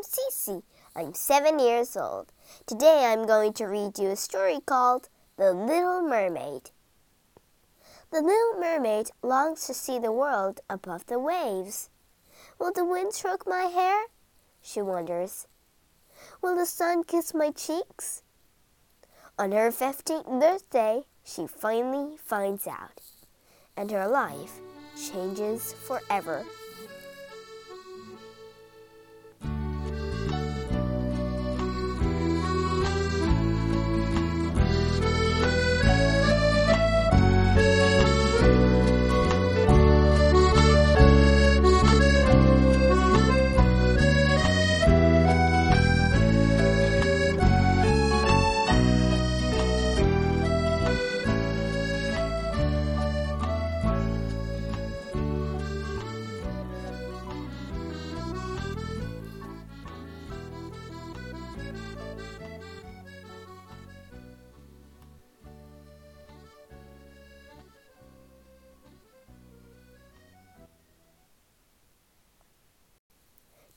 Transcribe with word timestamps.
I'm 0.00 0.04
Cece. 0.04 0.62
I'm 0.96 1.12
seven 1.12 1.58
years 1.58 1.94
old. 1.94 2.32
Today 2.64 3.04
I'm 3.04 3.26
going 3.26 3.52
to 3.52 3.66
read 3.66 3.98
you 3.98 4.08
a 4.08 4.16
story 4.16 4.60
called 4.64 5.10
The 5.36 5.52
Little 5.52 6.00
Mermaid. 6.00 6.70
The 8.10 8.22
little 8.22 8.58
mermaid 8.58 9.10
longs 9.22 9.66
to 9.66 9.74
see 9.74 9.98
the 9.98 10.10
world 10.10 10.60
above 10.70 11.04
the 11.04 11.18
waves. 11.18 11.90
Will 12.58 12.72
the 12.72 12.86
wind 12.86 13.12
stroke 13.12 13.46
my 13.46 13.64
hair? 13.64 14.04
She 14.62 14.80
wonders. 14.80 15.46
Will 16.40 16.56
the 16.56 16.64
sun 16.64 17.04
kiss 17.04 17.34
my 17.34 17.50
cheeks? 17.50 18.22
On 19.38 19.52
her 19.52 19.70
15th 19.70 20.40
birthday, 20.40 21.02
she 21.22 21.46
finally 21.46 22.16
finds 22.16 22.66
out, 22.66 23.02
and 23.76 23.90
her 23.90 24.08
life 24.08 24.60
changes 24.96 25.74
forever. 25.74 26.46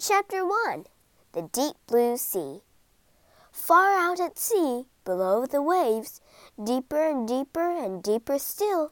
Chapter 0.05 0.45
1 0.45 0.83
The 1.31 1.43
Deep 1.43 1.77
Blue 1.87 2.17
Sea. 2.17 2.59
Far 3.53 3.93
out 3.93 4.19
at 4.19 4.37
sea, 4.37 4.87
below 5.05 5.45
the 5.45 5.61
waves, 5.61 6.19
deeper 6.61 7.07
and 7.07 7.25
deeper 7.25 7.71
and 7.71 8.03
deeper 8.03 8.37
still, 8.37 8.91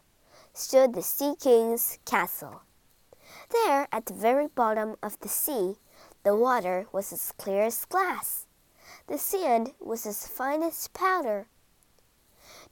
stood 0.53 0.93
the 0.93 1.01
Sea 1.01 1.35
King's 1.37 1.99
castle. 2.05 2.61
There, 3.51 3.89
at 3.91 4.05
the 4.05 4.13
very 4.13 4.47
bottom 4.47 4.95
of 5.03 5.19
the 5.19 5.27
sea, 5.27 5.75
the 6.23 6.33
water 6.33 6.87
was 6.93 7.11
as 7.11 7.33
clear 7.33 7.63
as 7.63 7.83
glass. 7.83 8.47
The 9.07 9.17
sand 9.17 9.73
was 9.81 10.05
as 10.05 10.25
fine 10.25 10.63
as 10.63 10.87
powder. 10.87 11.47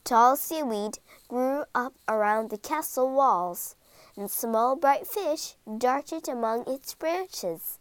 Tall 0.06 0.38
seaweed 0.38 1.00
grew 1.28 1.66
up 1.76 1.96
around 2.08 2.52
the 2.52 2.58
castle 2.58 3.12
walls, 3.12 3.76
and 4.16 4.32
small 4.32 4.78
bright 4.78 5.06
fish 5.06 5.56
darted 5.78 6.30
among 6.30 6.64
its 6.70 6.94
branches. 6.94 7.79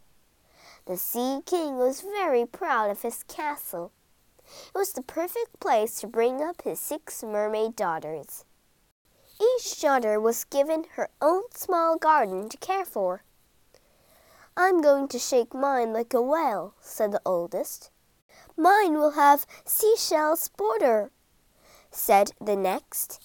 The 0.89 0.97
Sea 0.97 1.43
King 1.45 1.77
was 1.77 2.01
very 2.01 2.47
proud 2.47 2.91
of 2.91 3.03
his 3.03 3.23
castle. 3.25 3.93
It 4.75 4.75
was 4.75 4.95
the 4.95 5.03
perfect 5.03 5.61
place 5.61 6.01
to 6.01 6.07
bring 6.07 6.41
up 6.41 6.63
his 6.63 6.81
six 6.81 7.23
mermaid 7.23 7.77
daughters. 7.77 8.47
Each 9.39 9.79
daughter 9.79 10.19
was 10.19 10.45
given 10.45 10.85
her 10.95 11.11
own 11.21 11.43
small 11.55 11.99
garden 11.99 12.49
to 12.49 12.57
care 12.57 12.87
for. 12.87 13.23
I'm 14.57 14.81
going 14.81 15.09
to 15.09 15.19
shake 15.19 15.53
mine 15.53 15.93
like 15.93 16.15
a 16.15 16.23
whale, 16.23 16.73
said 16.81 17.13
the 17.13 17.21
oldest. 17.27 17.91
Mine 18.57 18.95
will 18.95 19.11
have 19.11 19.47
seashells 19.67 20.49
border, 20.49 21.11
said 21.91 22.33
the 22.41 22.57
next. 22.57 23.23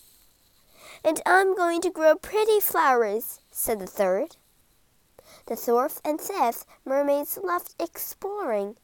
And 1.02 1.22
I'm 1.26 1.56
going 1.56 1.80
to 1.80 1.90
grow 1.90 2.16
pretty 2.18 2.60
flowers, 2.60 3.40
said 3.52 3.80
the 3.80 3.88
third. 3.88 4.36
The 5.46 5.56
fourth 5.56 6.02
and 6.06 6.20
fifth 6.20 6.66
mermaids 6.86 7.38
loved 7.42 7.76
exploring. 7.80 8.78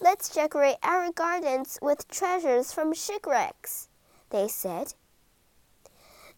Let's 0.00 0.28
decorate 0.28 0.76
our 0.82 1.12
gardens 1.12 1.78
with 1.80 2.08
treasures 2.08 2.72
from 2.72 2.92
shipwrecks, 2.92 3.88
they 4.30 4.48
said. 4.48 4.94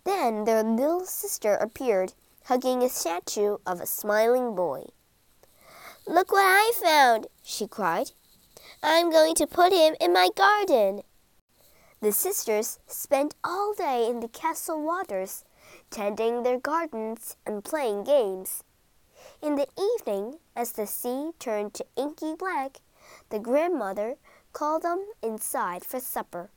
Then 0.05 0.45
their 0.45 0.62
little 0.62 1.05
sister 1.05 1.55
appeared, 1.55 2.12
hugging 2.45 2.83
a 2.83 2.89
statue 2.89 3.56
of 3.66 3.81
a 3.81 3.87
smiling 3.87 4.55
boy. 4.55 4.84
Look 6.06 6.31
what 6.31 6.45
I 6.45 6.72
found, 6.81 7.27
she 7.43 7.66
cried. 7.66 8.12
I'm 8.83 9.11
going 9.11 9.34
to 9.37 9.47
put 9.47 9.72
him 9.72 9.97
in 10.00 10.12
my 10.12 10.28
garden. 10.37 11.03
The 12.00 12.12
sisters 12.12 12.78
spent 12.87 13.34
all 13.43 13.75
day 13.75 14.06
in 14.09 14.21
the 14.21 14.28
castle 14.28 14.81
waters, 14.81 15.45
tending 15.91 16.43
their 16.43 16.61
gardens 16.61 17.37
and 17.45 17.65
playing 17.65 18.05
games. 18.05 18.62
In 19.43 19.57
the 19.57 19.69
evening, 19.79 20.39
as 20.55 20.73
the 20.73 20.87
sea 20.87 21.31
turned 21.39 21.75
to 21.75 21.87
inky 21.97 22.35
black, 22.35 22.79
the 23.31 23.39
grandmother 23.39 24.17
called 24.53 24.83
them 24.83 25.05
inside 25.23 25.85
for 25.85 26.01
supper. 26.01 26.51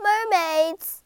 Mermaids! 0.00 1.02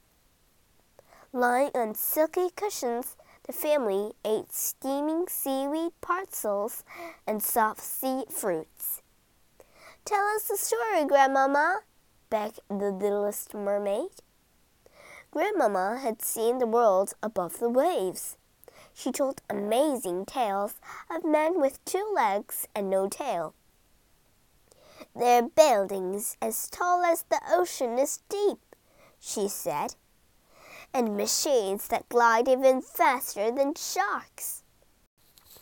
Lying 1.32 1.70
on 1.74 1.94
silky 1.94 2.50
cushions, 2.54 3.16
the 3.44 3.52
family 3.52 4.12
ate 4.24 4.52
steaming 4.52 5.26
seaweed 5.28 5.92
parcels 6.00 6.84
and 7.26 7.42
soft 7.42 7.80
sea 7.80 8.24
fruits. 8.30 9.02
Tell 10.04 10.24
us 10.36 10.48
a 10.48 10.56
story, 10.56 11.04
Grandmama, 11.06 11.80
begged 12.30 12.60
the 12.68 12.90
littlest 12.90 13.52
mermaid. 13.52 14.10
Grandmama 15.30 15.98
had 16.02 16.22
seen 16.22 16.58
the 16.58 16.66
world 16.66 17.12
above 17.22 17.58
the 17.58 17.68
waves. 17.68 18.36
She 18.98 19.12
told 19.12 19.42
amazing 19.48 20.26
tales 20.26 20.74
of 21.08 21.24
men 21.24 21.60
with 21.60 21.84
two 21.84 22.10
legs 22.12 22.66
and 22.74 22.90
no 22.90 23.08
tail. 23.08 23.54
Their 25.14 25.42
buildings 25.42 26.36
as 26.42 26.68
tall 26.68 27.04
as 27.04 27.22
the 27.30 27.40
ocean 27.48 27.96
is 27.96 28.18
deep, 28.28 28.58
she 29.20 29.46
said, 29.46 29.94
and 30.92 31.16
machines 31.16 31.86
that 31.88 32.08
glide 32.08 32.48
even 32.48 32.82
faster 32.82 33.52
than 33.52 33.74
sharks. 33.74 34.64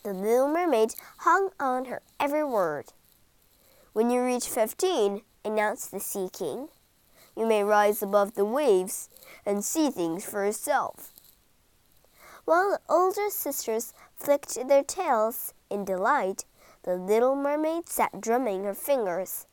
The 0.02 0.14
little 0.14 0.48
mermaid 0.48 0.94
hung 1.18 1.50
on 1.60 1.84
her 1.84 2.00
every 2.18 2.44
word. 2.44 2.86
When 3.92 4.08
you 4.08 4.22
reach 4.22 4.48
fifteen, 4.48 5.20
announced 5.44 5.90
the 5.90 6.00
Sea 6.00 6.30
King, 6.32 6.68
you 7.36 7.44
may 7.44 7.62
rise 7.62 8.02
above 8.02 8.32
the 8.32 8.46
waves 8.46 9.10
and 9.44 9.62
see 9.62 9.90
things 9.90 10.24
for 10.24 10.42
yourself. 10.46 11.12
While 12.46 12.70
the 12.70 12.80
older 12.88 13.28
sisters 13.28 13.92
flicked 14.14 14.54
their 14.68 14.84
tails 14.84 15.52
in 15.68 15.84
delight, 15.84 16.44
the 16.84 16.94
little 16.94 17.34
mermaid 17.34 17.88
sat 17.88 18.20
drumming 18.20 18.62
her 18.62 18.72
fingers. 18.72 19.46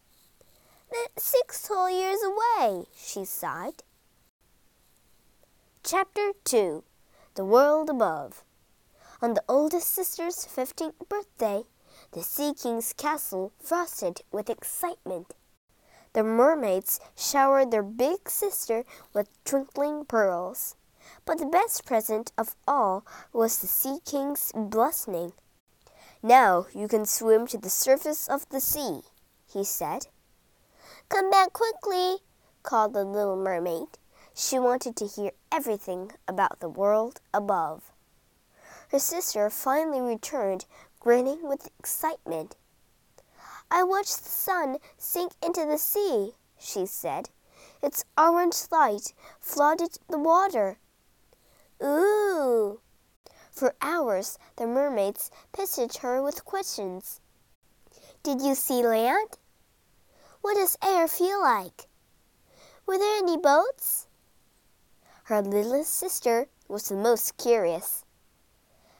Six 1.17 1.67
whole 1.67 1.89
years 1.89 2.19
away, 2.21 2.85
she 2.95 3.25
sighed. 3.25 3.81
Chapter 5.83 6.33
2 6.43 6.83
The 7.33 7.43
World 7.43 7.89
Above 7.89 8.43
On 9.23 9.33
the 9.33 9.43
oldest 9.49 9.89
sister's 9.89 10.45
fifteenth 10.45 11.09
birthday, 11.09 11.63
the 12.11 12.21
Sea 12.21 12.53
King's 12.53 12.93
castle 12.93 13.53
frosted 13.59 14.21
with 14.31 14.51
excitement. 14.51 15.33
The 16.13 16.23
mermaids 16.23 16.99
showered 17.15 17.71
their 17.71 17.81
big 17.81 18.29
sister 18.29 18.83
with 19.15 19.29
twinkling 19.43 20.05
pearls. 20.05 20.75
But 21.25 21.38
the 21.40 21.46
best 21.46 21.86
present 21.86 22.31
of 22.38 22.56
all 22.68 23.06
was 23.31 23.59
the 23.59 23.68
Sea 23.68 24.00
King's 24.06 24.52
blessing. 24.56 25.34
Now 26.22 26.68
you 26.74 26.88
can 26.88 27.06
swim 27.06 27.47
to 27.47 27.58
the 27.58 27.69
surface 27.69 28.28
of 28.28 28.47
the 28.50 28.61
sea, 28.61 29.02
he 29.46 29.64
said. 29.64 30.08
Come 31.09 31.29
back 31.29 31.53
quickly, 31.53 32.17
called 32.64 32.94
the 32.94 33.03
little 33.03 33.35
mermaid. 33.35 34.00
She 34.34 34.58
wanted 34.58 34.96
to 34.97 35.08
hear 35.08 35.32
everything 35.52 36.11
about 36.28 36.59
the 36.59 36.70
world 36.70 37.22
above. 37.34 37.91
Her 38.90 38.99
sister 38.99 39.49
finally 39.49 40.02
returned, 40.02 40.66
grinning 40.99 41.47
with 41.47 41.70
excitement. 41.79 42.56
I 43.70 43.84
watched 43.84 44.23
the 44.23 44.29
sun 44.29 44.78
sink 44.97 45.34
into 45.41 45.66
the 45.66 45.78
sea, 45.78 46.34
she 46.58 46.85
said. 46.85 47.29
Its 47.82 48.06
orange 48.17 48.56
light 48.72 49.14
flooded 49.40 49.97
the 50.08 50.20
water. 50.20 50.78
Ooh! 51.84 52.80
For 53.52 53.76
hours 53.82 54.40
the 54.56 54.66
mermaids 54.66 55.30
pestered 55.52 55.97
her 55.97 56.22
with 56.22 56.46
questions. 56.46 57.20
Did 58.24 58.41
you 58.41 58.56
see 58.56 58.82
land? 58.82 59.38
What 60.41 60.56
does 60.56 60.78
air 60.82 61.08
feel 61.08 61.41
like? 61.41 61.88
Were 62.85 62.97
there 62.97 63.18
any 63.18 63.38
boats? 63.38 64.08
Her 65.26 65.41
littlest 65.41 65.94
sister 65.94 66.47
was 66.68 66.90
the 66.90 66.96
most 66.96 67.38
curious. 67.38 68.03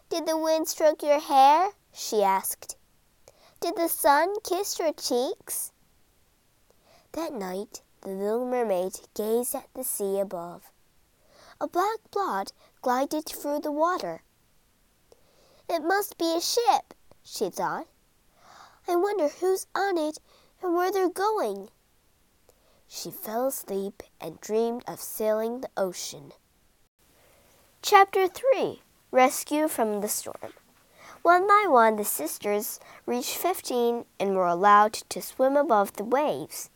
Did 0.10 0.26
the 0.26 0.38
wind 0.38 0.68
stroke 0.68 1.04
your 1.04 1.20
hair? 1.20 1.72
she 1.92 2.22
asked. 2.22 2.76
Did 3.60 3.76
the 3.76 3.88
sun 3.88 4.36
kiss 4.44 4.78
your 4.78 4.94
cheeks? 4.94 5.72
That 7.14 7.34
night, 7.34 7.82
the 8.02 8.10
little 8.10 8.46
mermaid 8.46 9.00
gazed 9.14 9.56
at 9.56 9.70
the 9.74 9.84
sea 9.84 10.20
above. 10.20 10.72
A 11.62 11.68
black 11.68 12.00
blot 12.12 12.52
glided 12.84 13.26
through 13.26 13.62
the 13.62 13.72
water. 13.72 14.22
It 15.68 15.84
must 15.84 16.20
be 16.20 16.36
a 16.36 16.42
ship, 16.42 16.94
she 17.24 17.50
thought. 17.50 17.88
I 18.88 18.96
wonder 18.96 19.30
who's 19.30 19.66
on 19.74 19.98
it 19.98 20.20
and 20.62 20.76
where 20.76 20.92
they're 20.92 21.10
going. 21.10 21.70
She 22.88 23.10
fell 23.10 23.48
asleep 23.48 24.04
and 24.22 24.40
dreamed 24.40 24.84
of 24.86 25.00
sailing 25.00 25.62
the 25.62 25.72
ocean. 25.76 26.34
Chapter 27.82 28.28
3 28.28 28.82
Rescue 29.12 29.68
from 29.68 30.02
the 30.02 30.08
Storm 30.08 30.54
one 31.24 31.48
by 31.48 31.68
one, 31.70 31.96
the 31.96 32.04
sisters 32.04 32.82
reached 33.06 33.38
fifteen 33.38 34.04
and 34.20 34.36
were 34.36 34.46
allowed 34.46 34.92
to 34.92 35.22
swim 35.22 35.56
above 35.56 35.94
the 35.94 36.04
waves. 36.04 36.70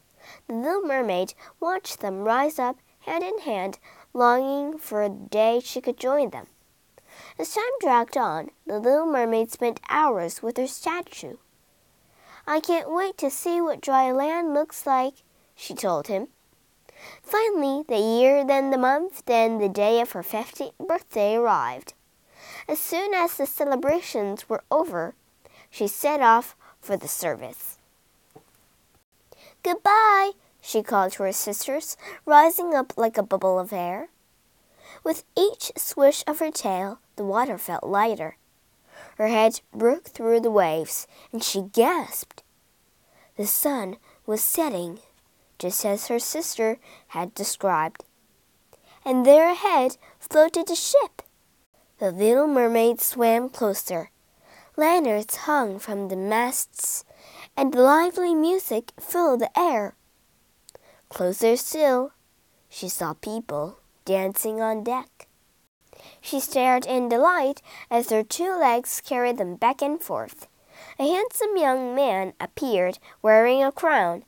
The 0.47 0.53
little 0.53 0.83
mermaid 0.83 1.33
watched 1.59 1.99
them 1.99 2.23
rise 2.23 2.57
up 2.57 2.77
hand 3.01 3.25
in 3.25 3.39
hand, 3.39 3.77
longing 4.13 4.77
for 4.77 5.07
the 5.07 5.15
day 5.29 5.61
she 5.63 5.81
could 5.81 5.99
join 5.99 6.29
them. 6.29 6.47
As 7.39 7.53
time 7.53 7.63
dragged 7.79 8.17
on, 8.17 8.49
the 8.65 8.79
little 8.79 9.05
mermaid 9.05 9.51
spent 9.51 9.79
hours 9.89 10.41
with 10.41 10.57
her 10.57 10.67
statue. 10.67 11.37
I 12.45 12.59
can't 12.59 12.91
wait 12.91 13.17
to 13.19 13.29
see 13.29 13.59
what 13.59 13.81
dry 13.81 14.11
land 14.11 14.53
looks 14.53 14.85
like, 14.85 15.15
she 15.55 15.73
told 15.73 16.07
him. 16.07 16.27
Finally, 17.21 17.83
the 17.87 17.99
year, 17.99 18.45
then 18.45 18.71
the 18.71 18.77
month, 18.77 19.23
then 19.25 19.59
the 19.59 19.69
day 19.69 20.01
of 20.01 20.13
her 20.13 20.23
fifteenth 20.23 20.77
birthday 20.79 21.35
arrived. 21.35 21.93
As 22.67 22.79
soon 22.79 23.13
as 23.13 23.37
the 23.37 23.45
celebrations 23.45 24.49
were 24.49 24.63
over, 24.71 25.13
she 25.69 25.87
set 25.87 26.21
off 26.21 26.55
for 26.81 26.97
the 26.97 27.07
service. 27.07 27.77
Goodbye, 29.63 30.31
she 30.67 30.83
called 30.83 31.13
to 31.13 31.23
her 31.23 31.31
sisters, 31.31 31.95
rising 32.25 32.75
up 32.75 32.91
like 32.97 33.17
a 33.17 33.23
bubble 33.23 33.57
of 33.57 33.71
air. 33.71 34.09
With 35.01 35.23
each 35.33 35.71
swish 35.77 36.25
of 36.27 36.39
her 36.39 36.51
tail, 36.51 36.99
the 37.15 37.23
water 37.23 37.57
felt 37.57 37.85
lighter. 37.85 38.35
Her 39.17 39.29
head 39.29 39.61
broke 39.73 40.07
through 40.07 40.41
the 40.41 40.51
waves, 40.51 41.07
and 41.31 41.41
she 41.41 41.61
gasped. 41.61 42.43
The 43.37 43.47
sun 43.47 43.95
was 44.25 44.43
setting, 44.43 44.99
just 45.57 45.85
as 45.85 46.09
her 46.09 46.19
sister 46.19 46.79
had 47.07 47.33
described. 47.33 48.03
And 49.05 49.25
there 49.25 49.49
ahead 49.49 49.95
floated 50.19 50.69
a 50.69 50.75
ship. 50.75 51.21
The 51.99 52.11
little 52.11 52.47
mermaid 52.47 52.99
swam 52.99 53.47
closer. 53.47 54.11
Lanterns 54.75 55.33
hung 55.47 55.79
from 55.79 56.09
the 56.09 56.17
masts, 56.17 57.05
and 57.55 57.73
lively 57.73 58.35
music 58.35 58.91
filled 58.99 59.39
the 59.39 59.57
air. 59.57 59.95
Closer 61.09 61.55
still, 61.55 62.11
she 62.69 62.89
saw 62.89 63.13
people 63.13 63.79
dancing 64.05 64.61
on 64.61 64.83
deck. 64.83 65.27
She 66.21 66.39
stared 66.39 66.85
in 66.85 67.09
delight 67.09 67.61
as 67.89 68.07
their 68.07 68.23
two 68.23 68.57
legs 68.57 69.01
carried 69.01 69.37
them 69.37 69.55
back 69.55 69.81
and 69.81 70.01
forth. 70.01 70.47
A 70.99 71.07
handsome 71.07 71.57
young 71.57 71.95
man 71.95 72.33
appeared 72.39 72.99
wearing 73.21 73.63
a 73.63 73.71
crown. 73.71 74.23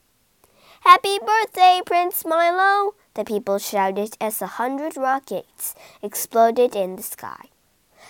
Happy 0.82 1.20
birthday, 1.20 1.82
Prince 1.86 2.26
Milo! 2.26 2.96
The 3.14 3.26
people 3.26 3.60
shouted 3.60 4.16
as 4.22 4.42
a 4.42 4.48
hundred 4.48 4.96
rockets 4.96 5.76
exploded 6.02 6.76
in 6.76 6.96
the 6.96 7.04
sky. 7.04 7.50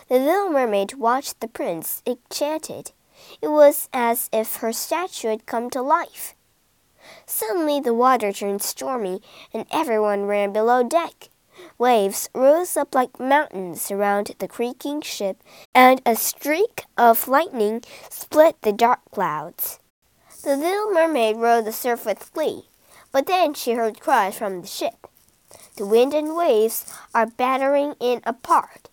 The 0.08 0.20
little 0.20 0.50
mermaid 0.50 0.94
watched 0.94 1.40
the 1.40 1.48
prince, 1.48 2.04
enchanted. 2.06 2.92
It 3.42 3.48
was 3.48 3.90
as 3.92 4.30
if 4.32 4.58
her 4.58 4.72
statue 4.72 5.30
had 5.30 5.46
come 5.46 5.70
to 5.72 5.82
life. 5.82 6.36
Suddenly 7.26 7.80
the 7.80 7.94
water 7.94 8.32
turned 8.32 8.62
stormy, 8.62 9.22
and 9.54 9.66
everyone 9.72 10.26
ran 10.26 10.54
below 10.54 10.84
deck. 10.84 11.30
Waves 11.78 12.30
rose 12.34 12.78
up 12.78 12.96
like 12.96 13.20
mountains 13.20 13.92
around 13.92 14.32
the 14.40 14.48
creaking 14.48 15.02
ship, 15.02 15.44
and 15.74 16.02
a 16.06 16.16
streak 16.16 16.86
of 16.98 17.28
lightning 17.28 17.84
split 18.10 18.62
the 18.62 18.74
dark 18.74 19.00
clouds. 19.12 19.80
The 20.44 20.56
little 20.56 20.92
mermaid 20.92 21.38
rode 21.38 21.66
the 21.66 21.72
surf 21.72 22.06
with 22.06 22.32
glee, 22.34 22.64
but 23.12 23.28
then 23.28 23.54
she 23.54 23.74
heard 23.74 24.00
cries 24.00 24.38
from 24.38 24.62
the 24.62 24.68
ship. 24.68 25.08
The 25.76 25.86
wind 25.86 26.14
and 26.14 26.36
waves 26.36 26.86
are 27.14 27.26
battering 27.26 27.96
in 28.00 28.22
apart 28.26 28.90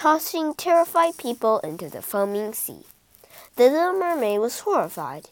tossing 0.00 0.54
terrified 0.54 1.14
people 1.18 1.58
into 1.58 1.90
the 1.90 2.00
foaming 2.00 2.54
sea. 2.54 2.86
The 3.56 3.64
little 3.64 3.92
mermaid 3.92 4.40
was 4.40 4.60
horrified. 4.60 5.28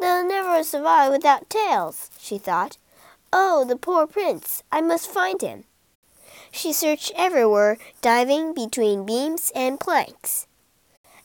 They'll 0.00 0.26
never 0.26 0.64
survive 0.64 1.12
without 1.12 1.50
tails, 1.50 2.10
she 2.18 2.38
thought. 2.38 2.78
Oh, 3.32 3.64
the 3.64 3.76
poor 3.76 4.06
prince! 4.06 4.62
I 4.72 4.80
must 4.80 5.10
find 5.10 5.40
him. 5.40 5.64
She 6.50 6.72
searched 6.72 7.12
everywhere, 7.14 7.78
diving 8.00 8.54
between 8.54 9.06
beams 9.06 9.52
and 9.54 9.78
planks. 9.78 10.46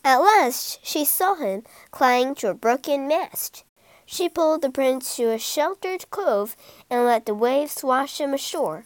At 0.04 0.18
last 0.18 0.80
she 0.84 1.04
saw 1.04 1.36
him 1.36 1.64
clinging 1.90 2.36
to 2.36 2.50
a 2.50 2.54
broken 2.54 3.08
mast. 3.08 3.64
She 4.06 4.30
pulled 4.30 4.62
the 4.62 4.70
prince 4.70 5.16
to 5.16 5.32
a 5.32 5.40
sheltered 5.40 6.10
cove 6.12 6.56
and 6.92 7.06
let 7.06 7.26
the 7.26 7.34
waves 7.34 7.84
wash 7.84 8.22
him 8.22 8.34
ashore. 8.34 8.86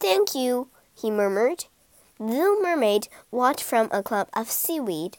Thank 0.00 0.34
you, 0.34 0.68
he 0.94 1.10
murmured. 1.10 1.66
The 2.18 2.24
little 2.24 2.60
mermaid 2.62 3.08
watched 3.30 3.62
from 3.62 3.90
a 3.92 4.02
clump 4.02 4.30
of 4.32 4.50
seaweed. 4.50 5.18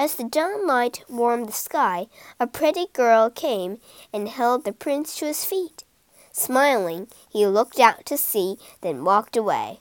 As 0.00 0.14
the 0.14 0.24
dawn 0.24 0.66
light 0.66 1.04
warmed 1.10 1.46
the 1.46 1.52
sky, 1.52 2.06
a 2.40 2.46
pretty 2.46 2.86
girl 2.94 3.28
came 3.28 3.80
and 4.14 4.30
held 4.30 4.64
the 4.64 4.72
prince 4.72 5.14
to 5.18 5.26
his 5.26 5.44
feet. 5.44 5.84
Smiling, 6.32 7.08
he 7.28 7.46
looked 7.46 7.78
out 7.78 8.06
to 8.06 8.16
sea, 8.16 8.56
then 8.80 9.04
walked 9.04 9.36
away. 9.36 9.80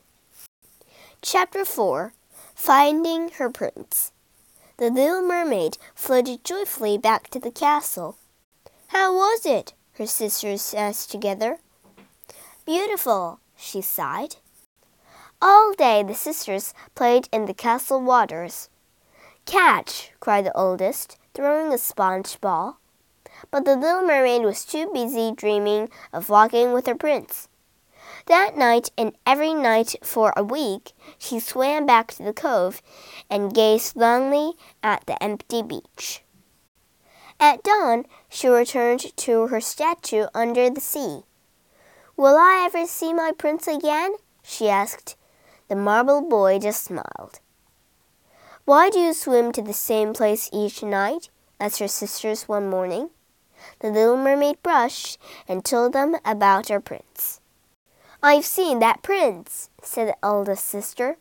Chapter 1.21 1.63
4 1.63 2.11
Finding 2.53 3.29
Her 3.29 3.49
Prince 3.49 4.11
The 4.75 4.89
little 4.89 5.21
mermaid 5.21 5.77
floated 5.95 6.43
joyfully 6.43 6.97
back 6.97 7.29
to 7.29 7.39
the 7.39 7.49
castle. 7.49 8.17
How 8.87 9.15
was 9.15 9.45
it? 9.45 9.71
her 9.93 10.05
sisters 10.05 10.73
asked 10.73 11.11
together. 11.11 11.59
Beautiful, 12.65 13.39
she 13.55 13.79
sighed. 13.81 14.35
All 15.41 15.71
day 15.71 16.03
the 16.03 16.13
sisters 16.13 16.73
played 16.93 17.29
in 17.31 17.45
the 17.45 17.53
castle 17.53 18.01
waters. 18.01 18.67
Catch! 19.49 20.11
cried 20.19 20.45
the 20.45 20.55
oldest, 20.55 21.17
throwing 21.33 21.73
a 21.73 21.79
sponge 21.79 22.39
ball. 22.39 22.79
But 23.49 23.65
the 23.65 23.75
little 23.75 24.03
mermaid 24.03 24.43
was 24.43 24.63
too 24.63 24.91
busy 24.93 25.31
dreaming 25.35 25.89
of 26.13 26.29
walking 26.29 26.71
with 26.71 26.85
her 26.85 26.93
prince. 26.93 27.47
That 28.27 28.55
night 28.55 28.91
and 28.95 29.17
every 29.25 29.55
night 29.55 29.95
for 30.03 30.33
a 30.37 30.43
week, 30.43 30.93
she 31.17 31.39
swam 31.39 31.87
back 31.87 32.11
to 32.11 32.23
the 32.23 32.31
cove 32.31 32.83
and 33.27 33.51
gazed 33.51 33.95
longingly 33.95 34.53
at 34.83 35.07
the 35.07 35.21
empty 35.21 35.63
beach. 35.63 36.21
At 37.39 37.63
dawn, 37.63 38.05
she 38.29 38.49
returned 38.49 39.17
to 39.17 39.47
her 39.47 39.61
statue 39.61 40.27
under 40.35 40.69
the 40.69 40.79
sea. 40.79 41.23
Will 42.15 42.37
I 42.37 42.65
ever 42.67 42.85
see 42.85 43.13
my 43.13 43.31
prince 43.35 43.67
again? 43.67 44.13
she 44.43 44.69
asked, 44.69 45.15
the 45.69 45.75
marble 45.75 46.21
boy 46.21 46.59
just 46.59 46.83
smiled. 46.83 47.39
Why 48.69 48.91
do 48.91 48.99
you 48.99 49.15
swim 49.15 49.51
to 49.53 49.63
the 49.63 49.73
same 49.73 50.13
place 50.13 50.47
each 50.53 50.83
night? 50.83 51.31
asked 51.59 51.79
her 51.79 51.87
sisters 51.87 52.47
one 52.47 52.69
morning. 52.69 53.09
The 53.79 53.89
little 53.89 54.15
mermaid 54.15 54.61
brushed 54.61 55.17
and 55.47 55.65
told 55.65 55.93
them 55.93 56.17
about 56.23 56.69
her 56.69 56.79
prince. 56.79 57.41
I've 58.21 58.45
seen 58.45 58.77
that 58.77 59.01
prince, 59.01 59.71
said 59.81 60.09
the 60.09 60.23
eldest 60.23 60.65
sister. 60.65 61.17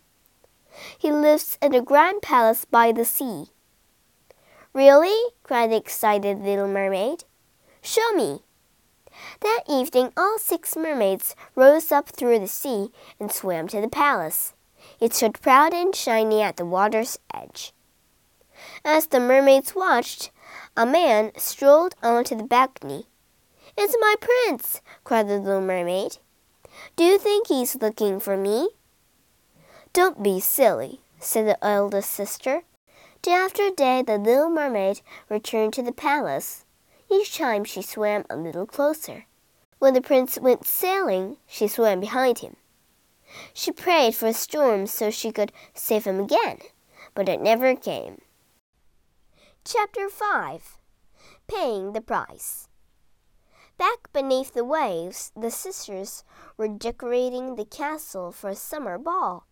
He 0.99 1.11
lives 1.11 1.57
in 1.63 1.75
a 1.75 1.81
grand 1.81 2.21
palace 2.21 2.67
by 2.67 2.93
the 2.93 3.07
sea. 3.07 3.47
Really? 4.75 5.33
cried 5.43 5.71
the 5.71 5.77
excited 5.77 6.41
little 6.41 6.69
mermaid. 6.69 7.25
Show 7.81 8.13
me. 8.13 8.41
That 9.41 9.63
evening, 9.67 10.13
all 10.19 10.39
six 10.39 10.77
mermaids 10.77 11.35
rose 11.55 11.91
up 11.91 12.11
through 12.11 12.41
the 12.41 12.47
sea 12.47 12.91
and 13.19 13.33
swam 13.33 13.69
to 13.69 13.81
the 13.81 13.89
palace. 13.89 14.53
It 15.01 15.15
stood 15.15 15.41
proud 15.41 15.73
and 15.73 15.95
shiny 15.95 16.43
at 16.43 16.57
the 16.57 16.65
water's 16.65 17.19
edge. 17.33 17.73
As 18.85 19.07
the 19.07 19.21
mermaids 19.21 19.75
watched, 19.75 20.31
a 20.77 20.85
man 20.85 21.33
strolled 21.37 21.95
onto 22.03 22.35
the 22.35 22.45
balcony. 22.45 23.07
It's 23.77 23.97
my 24.01 24.17
prince! 24.21 24.81
cried 25.05 25.29
the 25.29 25.39
little 25.39 25.61
mermaid. 25.61 26.19
Do 26.97 27.05
you 27.05 27.19
think 27.19 27.47
he's 27.47 27.77
looking 27.77 28.19
for 28.19 28.37
me? 28.37 28.71
Don't 29.93 30.23
be 30.23 30.41
silly, 30.41 31.01
said 31.19 31.47
the 31.47 31.65
eldest 31.65 32.11
sister. 32.11 32.63
Day 33.23 33.33
after 33.33 33.71
day, 33.71 34.03
the 34.03 34.19
little 34.19 34.51
mermaid 34.51 35.01
returned 35.29 35.75
to 35.75 35.83
the 35.83 35.93
palace. 35.93 36.65
Each 37.11 37.37
time 37.37 37.65
she 37.65 37.83
swam 37.83 38.25
a 38.29 38.37
little 38.37 38.67
closer. 38.67 39.27
When 39.79 39.95
the 39.95 40.01
prince 40.01 40.39
went 40.39 40.67
sailing, 40.67 41.37
she 41.47 41.69
swam 41.69 42.01
behind 42.01 42.41
him. 42.41 42.57
She 43.53 43.73
prayed 43.73 44.15
for 44.15 44.27
a 44.27 44.33
storm 44.33 44.87
so 44.87 45.11
she 45.11 45.33
could 45.33 45.53
save 45.75 46.05
him 46.05 46.21
again, 46.21 46.59
but 47.15 47.29
it 47.29 47.41
never 47.41 47.75
came. 47.75 48.23
Chapter 49.65 50.09
5 50.09 50.79
paying 51.49 51.93
the 51.93 52.01
price. 52.01 52.69
Back 53.79 54.13
beneath 54.13 54.53
the 54.53 54.65
waves, 54.65 55.33
the 55.35 55.51
sisters 55.51 56.23
were 56.57 56.69
decorating 56.69 57.55
the 57.55 57.65
castle 57.65 58.31
for 58.31 58.51
a 58.51 58.55
summer 58.55 58.99
ball. 58.99 59.47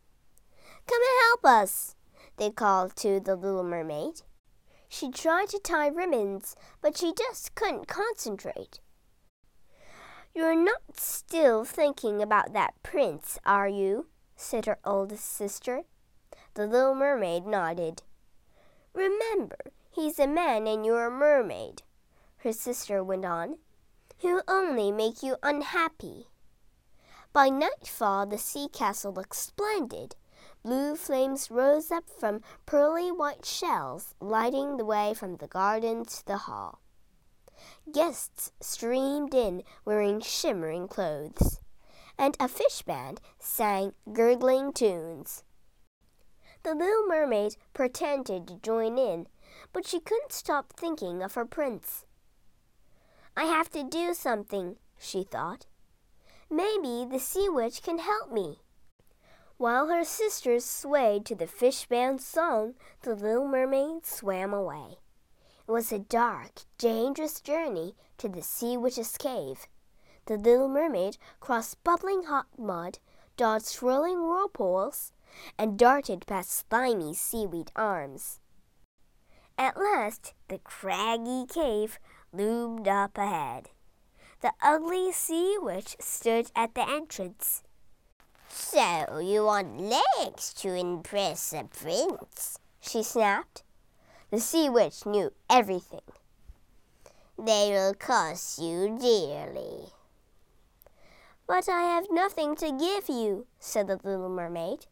Come 0.87 1.01
and 1.01 1.27
help 1.29 1.45
us, 1.45 1.95
they 2.37 2.51
called 2.51 2.95
to 2.97 3.19
the 3.19 3.35
little 3.35 3.65
mermaid. 3.65 4.23
She 4.89 5.11
tried 5.11 5.49
to 5.51 5.59
tie 5.59 5.89
ribbons, 5.89 6.55
but 6.81 6.97
she 6.97 7.15
just 7.17 7.55
couldn't 7.55 7.89
concentrate. 7.89 8.81
You're 10.37 10.55
not 10.55 10.99
still 10.99 11.65
thinking 11.65 12.21
about 12.21 12.53
that 12.53 12.75
prince, 12.83 13.39
are 13.47 13.69
you? 13.69 14.09
said 14.37 14.67
her 14.67 14.79
oldest 14.85 15.25
sister. 15.25 15.85
The 16.53 16.67
little 16.67 16.95
mermaid 16.95 17.47
nodded. 17.47 18.03
Remember, 18.93 19.57
he's 19.91 20.19
a 20.19 20.27
man 20.27 20.67
and 20.67 20.85
you're 20.85 21.07
a 21.07 21.11
mermaid, 21.11 21.85
her 22.41 22.53
sister 22.53 23.03
went 23.03 23.25
on. 23.25 23.57
He'll 24.19 24.43
only 24.47 24.93
make 24.93 25.23
you 25.23 25.37
unhappy. 25.43 26.27
By 27.33 27.49
nightfall, 27.49 28.27
the 28.27 28.37
sea 28.37 28.69
castle 28.71 29.15
looked 29.15 29.37
splendid. 29.37 30.17
Blue 30.63 30.97
flames 30.97 31.51
rose 31.51 31.91
up 31.91 32.11
from 32.11 32.43
pearly 32.67 33.11
white 33.11 33.47
shells, 33.47 34.15
lighting 34.21 34.77
the 34.77 34.85
way 34.85 35.15
from 35.15 35.37
the 35.37 35.49
garden 35.49 36.05
to 36.05 36.27
the 36.27 36.37
hall. 36.37 36.83
Guests 37.93 38.53
streamed 38.61 39.35
in 39.35 39.63
wearing 39.85 40.21
shimmering 40.21 40.89
clothes, 40.89 41.61
and 42.19 42.37
a 42.39 42.49
fish 42.49 42.83
band 42.83 43.21
sang 43.39 43.95
gurgling 44.13 44.73
tunes. 44.73 45.45
The 46.63 46.75
little 46.75 47.07
mermaid 47.07 47.57
pretended 47.75 48.49
to 48.49 48.57
join 48.57 48.99
in, 48.99 49.29
but 49.73 49.87
she 49.87 50.01
couldn't 50.01 50.33
stop 50.33 50.73
thinking 50.73 51.23
of 51.23 51.35
her 51.35 51.47
prince. 51.47 52.05
I 53.37 53.45
have 53.45 53.71
to 53.71 53.85
do 53.85 54.15
something, 54.15 54.77
she 54.99 55.23
thought. 55.23 55.67
Maybe 56.51 57.05
the 57.05 57.21
sea 57.21 57.49
witch 57.49 57.83
can 57.83 57.99
help 57.99 58.33
me. 58.33 58.61
While 59.59 59.89
her 59.89 60.05
sisters 60.05 60.65
swayed 60.65 61.25
to 61.27 61.35
the 61.35 61.47
fish 61.47 61.87
band's 61.87 62.27
song, 62.27 62.75
the 63.03 63.15
little 63.15 63.49
mermaid 63.49 64.05
swam 64.05 64.53
away. 64.53 64.99
It 65.69 65.73
was 65.73 65.91
a 65.91 65.99
dark, 65.99 66.61
dangerous 66.79 67.41
journey 67.41 67.97
to 68.19 68.29
the 68.29 68.43
sea 68.43 68.77
witch's 68.77 69.17
cave. 69.17 69.67
The 70.27 70.37
little 70.37 70.69
mermaid 70.69 71.19
crossed 71.41 71.83
bubbling 71.83 72.25
hot 72.25 72.47
mud, 72.57 72.99
dodged 73.37 73.67
swirling 73.67 74.23
whirlpools, 74.23 75.13
and 75.59 75.79
darted 75.79 76.27
past 76.27 76.69
slimy 76.69 77.15
seaweed 77.15 77.73
arms. 77.75 78.39
At 79.59 79.77
last, 79.77 80.35
the 80.49 80.59
craggy 80.59 81.47
cave 81.47 81.99
loomed 82.33 82.87
up 82.87 83.19
ahead. 83.19 83.71
The 84.43 84.53
ugly 84.63 85.11
sea 85.11 85.57
witch 85.59 85.97
stood 85.99 86.53
at 86.55 86.75
the 86.75 86.89
entrance. 86.89 87.65
So 88.49 89.19
you 89.19 89.45
want 89.45 89.81
legs 89.81 90.55
to 90.55 90.75
impress 90.75 91.53
a 91.53 91.65
prince? 91.65 92.61
she 92.81 93.03
snapped. 93.03 93.65
The 94.31 94.41
sea 94.41 94.69
witch 94.69 95.07
knew 95.07 95.33
everything. 95.49 96.01
They 97.39 97.71
will 97.71 97.95
cost 97.95 98.59
you 98.59 98.99
dearly. 99.01 99.91
But 101.47 101.69
I 101.69 101.83
have 101.83 102.07
nothing 102.11 102.57
to 102.57 102.73
give 102.73 103.09
you, 103.09 103.47
said 103.61 103.87
the 103.87 104.01
little 104.03 104.29
mermaid. 104.29 104.87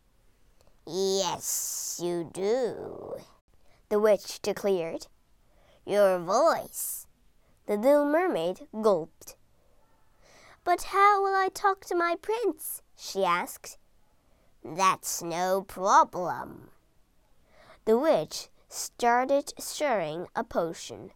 Yes, 0.87 1.99
you 2.03 2.31
do, 2.33 3.15
the 3.89 3.99
witch 3.99 4.41
declared. 4.41 5.07
Your 5.85 6.19
voice. 6.19 7.07
The 7.67 7.77
little 7.77 8.05
mermaid 8.05 8.69
gulped. 8.81 9.37
But 10.63 10.85
how 10.85 11.23
will 11.23 11.35
I 11.35 11.49
talk 11.53 11.85
to 11.87 11.95
my 11.95 12.17
prince? 12.21 12.83
she 12.97 13.25
asked. 13.25 13.79
That's 14.65 15.23
no 15.23 15.63
problem. 15.63 16.71
The 17.85 17.99
witch 17.99 18.49
started 18.75 19.53
stirring 19.57 20.27
a 20.35 20.43
potion. 20.43 21.13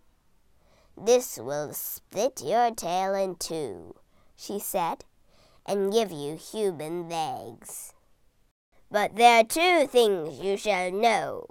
This 0.96 1.38
will 1.38 1.72
split 1.72 2.40
your 2.40 2.70
tail 2.70 3.14
in 3.14 3.34
two, 3.34 3.96
she 4.36 4.60
said, 4.60 5.04
and 5.66 5.92
give 5.92 6.12
you 6.12 6.36
human 6.36 7.08
legs. 7.08 7.94
But 8.92 9.16
there 9.16 9.40
are 9.40 9.44
two 9.44 9.88
things 9.88 10.38
you 10.38 10.56
shall 10.56 10.92
know, 10.92 11.46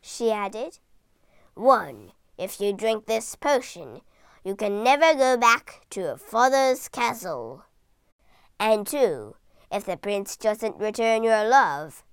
she 0.00 0.30
added. 0.30 0.78
One, 1.54 2.12
if 2.38 2.60
you 2.60 2.72
drink 2.72 3.06
this 3.06 3.34
potion, 3.34 4.02
you 4.44 4.54
can 4.54 4.84
never 4.84 5.12
go 5.14 5.36
back 5.36 5.86
to 5.90 6.00
your 6.00 6.16
father's 6.16 6.88
castle. 6.88 7.64
And 8.60 8.86
two, 8.86 9.34
if 9.72 9.84
the 9.86 9.96
prince 9.96 10.36
doesn't 10.36 10.78
return 10.78 11.24
your 11.24 11.48
love, 11.48 12.04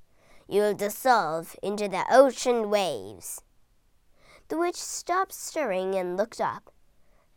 you'll 0.48 0.74
dissolve 0.74 1.56
into 1.64 1.88
the 1.88 2.06
ocean 2.10 2.70
waves. 2.70 3.42
The 4.48 4.58
witch 4.58 4.75
stopped 4.75 5.34
stirring 5.34 5.96
and 5.96 6.18
looked 6.18 6.40
up. 6.40 6.72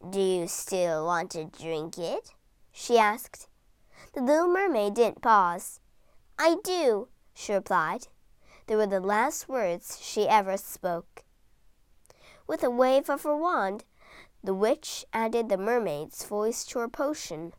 Do 0.09 0.21
you 0.21 0.47
still 0.47 1.07
want 1.07 1.31
to 1.33 1.45
drink 1.45 1.99
it? 1.99 2.35
she 2.71 2.99
asked. 2.99 3.49
The 4.13 4.21
little 4.21 4.49
mermaid 4.49 4.95
didn't 4.95 5.23
pause. 5.23 5.81
I 6.39 6.57
do, 6.63 7.09
she 7.35 7.53
replied. 7.53 8.09
They 8.67 8.77
were 8.77 8.87
the 8.87 9.01
last 9.01 9.49
words 9.49 9.99
she 10.01 10.29
ever 10.29 10.57
spoke. 10.57 11.25
With 12.47 12.63
a 12.63 12.71
wave 12.71 13.09
of 13.11 13.23
her 13.23 13.37
wand, 13.37 13.85
the 14.45 14.55
witch 14.55 15.05
added 15.13 15.49
the 15.49 15.57
mermaid's 15.57 16.25
voice 16.25 16.65
to 16.67 16.79
her 16.79 16.89
potion. 16.89 17.53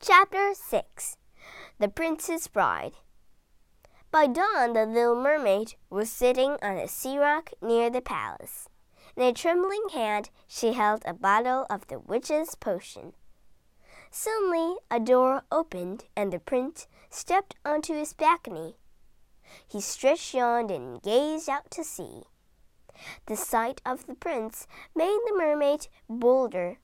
Chapter 0.00 0.54
6 0.54 1.16
The 1.78 1.88
Prince's 1.88 2.48
Bride 2.48 2.94
By 4.12 4.26
dawn, 4.26 4.74
the 4.74 4.84
little 4.84 5.16
mermaid 5.16 5.74
was 5.88 6.12
sitting 6.12 6.58
on 6.60 6.76
a 6.76 6.86
sea 6.86 7.18
rock 7.18 7.48
near 7.62 7.88
the 7.88 8.02
palace. 8.02 8.68
In 9.16 9.22
a 9.22 9.32
trembling 9.32 9.88
hand, 9.94 10.28
she 10.46 10.74
held 10.74 11.02
a 11.06 11.14
bottle 11.14 11.66
of 11.70 11.86
the 11.86 11.98
witch's 11.98 12.54
potion. 12.54 13.14
Suddenly, 14.10 14.76
a 14.90 15.00
door 15.00 15.44
opened 15.50 16.04
and 16.14 16.30
the 16.30 16.38
prince 16.38 16.86
stepped 17.08 17.54
onto 17.64 17.94
his 17.94 18.12
balcony. 18.12 18.76
He 19.66 19.80
stretched 19.80 20.34
yawned 20.34 20.70
and 20.70 21.00
gazed 21.00 21.48
out 21.48 21.70
to 21.70 21.82
sea. 21.82 22.24
The 23.24 23.36
sight 23.36 23.80
of 23.86 24.06
the 24.06 24.14
prince 24.14 24.66
made 24.94 25.20
the 25.26 25.38
mermaid 25.38 25.86
bolder 26.06 26.76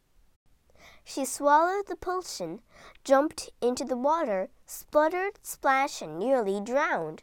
she 1.08 1.24
swallowed 1.24 1.86
the 1.86 1.96
potion, 1.96 2.60
jumped 3.02 3.48
into 3.62 3.82
the 3.82 3.96
water, 3.96 4.50
spluttered, 4.66 5.38
splashed, 5.42 6.02
and 6.02 6.18
nearly 6.18 6.60
drowned. 6.60 7.22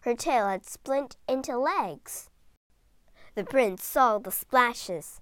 Her 0.00 0.16
tail 0.16 0.48
had 0.48 0.66
split 0.66 1.14
into 1.28 1.56
legs. 1.56 2.30
The 3.36 3.44
prince 3.44 3.84
saw 3.84 4.18
the 4.18 4.32
splashes. 4.32 5.20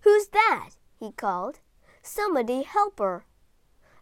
Who's 0.00 0.26
that? 0.28 0.70
he 0.98 1.12
called. 1.12 1.60
Somebody 2.02 2.62
help 2.62 2.98
her. 2.98 3.24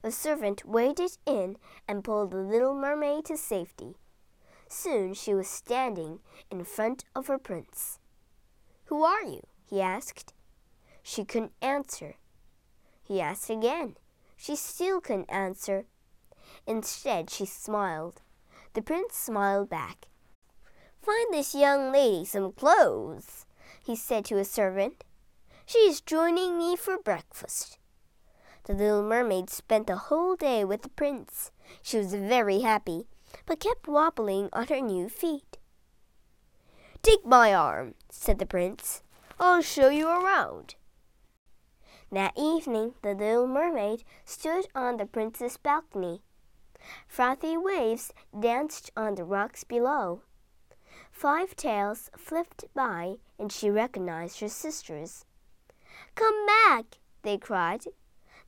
A 0.02 0.10
servant 0.10 0.64
waded 0.64 1.18
in 1.26 1.58
and 1.86 2.02
pulled 2.02 2.30
the 2.30 2.38
little 2.38 2.74
mermaid 2.74 3.26
to 3.26 3.36
safety. 3.36 3.96
Soon 4.66 5.12
she 5.12 5.34
was 5.34 5.46
standing 5.46 6.20
in 6.50 6.64
front 6.64 7.04
of 7.14 7.26
her 7.26 7.38
prince. 7.38 7.98
Who 8.86 9.02
are 9.02 9.24
you? 9.24 9.42
he 9.68 9.82
asked. 9.82 10.32
She 11.02 11.26
couldn't 11.26 11.52
answer. 11.60 12.14
He 13.06 13.20
asked 13.20 13.50
again. 13.50 13.96
She 14.36 14.56
still 14.56 15.00
couldn't 15.00 15.30
answer. 15.30 15.86
Instead, 16.66 17.30
she 17.30 17.46
smiled. 17.46 18.20
The 18.74 18.82
prince 18.82 19.16
smiled 19.16 19.70
back. 19.70 20.06
Find 21.02 21.32
this 21.32 21.54
young 21.54 21.92
lady 21.92 22.24
some 22.24 22.52
clothes, 22.52 23.46
he 23.82 23.96
said 23.96 24.24
to 24.26 24.36
his 24.36 24.50
servant. 24.50 25.04
She 25.64 25.78
is 25.80 26.00
joining 26.00 26.58
me 26.58 26.76
for 26.76 26.98
breakfast. 26.98 27.78
The 28.64 28.74
little 28.74 29.02
mermaid 29.02 29.50
spent 29.50 29.86
the 29.86 29.96
whole 29.96 30.36
day 30.36 30.64
with 30.64 30.82
the 30.82 30.88
prince. 30.88 31.50
She 31.82 31.98
was 31.98 32.14
very 32.14 32.60
happy, 32.60 33.06
but 33.46 33.60
kept 33.60 33.88
wobbling 33.88 34.48
on 34.52 34.66
her 34.68 34.80
new 34.80 35.08
feet. 35.08 35.58
Take 37.02 37.24
my 37.24 37.52
arm, 37.52 37.94
said 38.10 38.38
the 38.38 38.46
prince. 38.46 39.02
I'll 39.38 39.62
show 39.62 39.88
you 39.88 40.08
around. 40.08 40.75
That 42.12 42.38
evening, 42.38 42.94
the 43.02 43.14
little 43.14 43.48
mermaid 43.48 44.04
stood 44.24 44.66
on 44.74 44.96
the 44.96 45.06
prince's 45.06 45.56
balcony. 45.56 46.22
Frothy 47.08 47.56
waves 47.56 48.12
danced 48.38 48.90
on 48.96 49.16
the 49.16 49.24
rocks 49.24 49.64
below. 49.64 50.22
Five 51.10 51.56
tails 51.56 52.10
flipped 52.16 52.64
by, 52.74 53.16
and 53.38 53.50
she 53.50 53.70
recognized 53.70 54.40
her 54.40 54.48
sisters. 54.48 55.24
Come 56.14 56.46
back! 56.46 56.98
they 57.22 57.38
cried. 57.38 57.86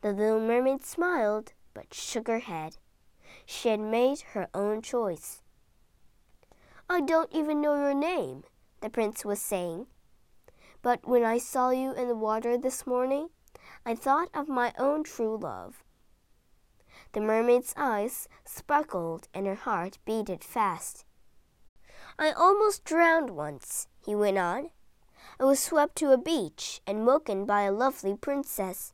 The 0.03 0.13
little 0.13 0.41
mermaid 0.41 0.85
smiled, 0.85 1.53
but 1.75 1.93
shook 1.93 2.29
her 2.29 2.39
head. 2.39 2.77
She 3.45 3.71
had 3.71 3.81
made 3.81 4.21
her 4.33 4.49
own 4.55 4.83
choice. 4.83 5.43
I 6.89 7.01
don't 7.01 7.33
even 7.33 7.61
know 7.61 7.75
your 7.75 7.95
name, 7.95 8.45
the 8.81 8.89
prince 8.89 9.25
was 9.25 9.41
saying. 9.41 9.87
But 10.81 11.07
when 11.09 11.25
I 11.25 11.39
saw 11.39 11.71
you 11.71 11.93
in 11.93 12.07
the 12.07 12.15
water 12.15 12.57
this 12.57 12.87
morning, 12.87 13.31
I 13.85 13.95
thought 13.95 14.29
of 14.35 14.49
my 14.49 14.73
own 14.79 15.05
true 15.05 15.37
love. 15.37 15.85
The 17.13 17.21
mermaid's 17.21 17.75
eyes 17.77 18.29
sparkled 18.45 19.29
and 19.33 19.47
her 19.47 19.55
heart 19.55 19.99
beated 20.05 20.45
fast. 20.45 21.05
I 22.19 22.33
almost 22.33 22.85
drowned 22.85 23.31
once, 23.31 23.89
he 24.05 24.15
went 24.15 24.39
on. 24.39 24.71
I 25.41 25.45
was 25.45 25.61
swept 25.61 25.97
to 25.97 26.13
a 26.13 26.19
beach 26.19 26.81
and 26.87 27.07
woken 27.07 27.45
by 27.45 27.63
a 27.63 27.73
lovely 27.73 28.17
princess. 28.17 28.93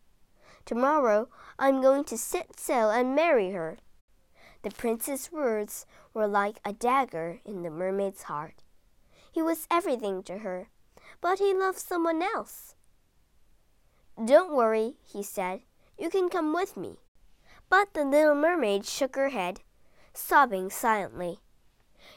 Tomorrow 0.65 1.29
I'm 1.59 1.81
going 1.81 2.05
to 2.05 2.19
set 2.19 2.59
sail 2.59 2.91
and 2.91 3.15
marry 3.15 3.51
her. 3.53 3.79
The 4.63 4.71
prince's 4.71 5.31
words 5.31 5.87
were 6.13 6.27
like 6.27 6.59
a 6.65 6.73
dagger 6.73 7.41
in 7.45 7.63
the 7.63 7.71
mermaid's 7.71 8.25
heart. 8.25 8.63
He 9.31 9.43
was 9.43 9.67
everything 9.71 10.23
to 10.25 10.39
her, 10.39 10.69
but 11.21 11.39
he 11.39 11.53
loved 11.53 11.79
someone 11.79 12.23
else. 12.23 12.74
Don't 14.23 14.55
worry, 14.55 14.95
he 15.05 15.23
said. 15.23 15.61
You 15.99 16.11
can 16.11 16.29
come 16.29 16.53
with 16.53 16.77
me. 16.77 16.99
But 17.69 17.95
the 17.95 18.05
little 18.05 18.35
mermaid 18.35 18.87
shook 18.87 19.17
her 19.17 19.31
head, 19.31 19.61
sobbing 20.13 20.71
silently. 20.71 21.39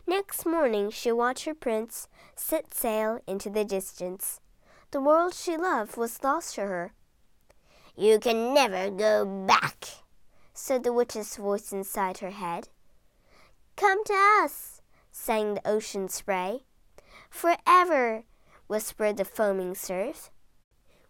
Next 0.05 0.45
morning 0.45 0.91
she 0.91 1.11
watched 1.11 1.45
her 1.45 1.55
prince 1.55 2.07
set 2.35 2.73
sail 2.73 3.19
into 3.25 3.49
the 3.49 3.65
distance. 3.65 4.39
The 4.91 5.01
world 5.01 5.33
she 5.33 5.57
loved 5.57 5.97
was 5.97 6.23
lost 6.23 6.55
to 6.55 6.61
her. 6.61 6.93
You 7.95 8.19
can 8.19 8.53
never 8.53 8.91
go 8.91 9.25
back, 9.25 9.85
said 10.53 10.83
the 10.83 10.93
witch's 10.93 11.35
voice 11.35 11.71
inside 11.71 12.19
her 12.19 12.29
head. 12.29 12.69
Come 13.75 14.03
to 14.05 14.13
us, 14.43 14.81
sang 15.11 15.55
the 15.55 15.67
ocean 15.67 16.09
spray. 16.09 16.61
Forever, 17.29 18.23
whispered 18.67 19.17
the 19.17 19.25
foaming 19.25 19.73
surf. 19.73 20.29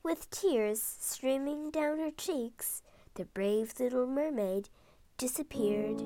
With 0.07 0.31
tears 0.31 0.81
streaming 0.81 1.69
down 1.69 1.99
her 1.99 2.11
cheeks, 2.11 2.81
the 3.15 3.25
brave 3.25 3.73
little 3.77 4.07
mermaid 4.07 4.69
disappeared 5.17 5.99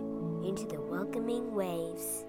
into 0.43 0.65
the 0.65 0.81
welcoming 0.81 1.53
waves. 1.53 2.25